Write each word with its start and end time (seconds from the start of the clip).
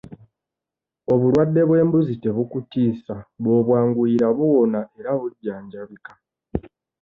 Obulwadde 1.13 1.61
bw'embuzi 1.69 2.13
tebukutiisa 2.23 3.15
bw'obwanguyira 3.41 4.27
buwona 4.37 4.79
era 4.99 5.11
bujjanjabika. 5.19 6.13